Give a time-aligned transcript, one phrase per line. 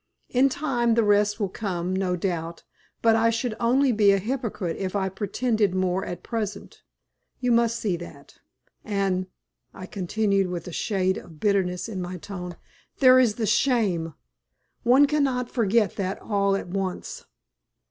[0.29, 2.63] In time the rest will come, no doubt,
[3.03, 6.81] but I should only be a hypocrite if I pretended more at present,
[7.39, 8.39] you must see that;
[8.83, 9.27] and,"
[9.75, 12.55] I continued, with a shade of bitterness in my tone,
[12.97, 14.15] "there is the shame.
[14.81, 17.25] One cannot forget that all at once."